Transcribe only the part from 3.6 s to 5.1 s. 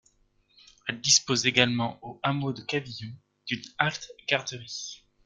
halte-garderie.